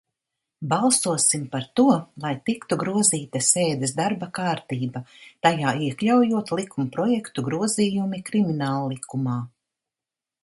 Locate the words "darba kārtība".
3.99-5.01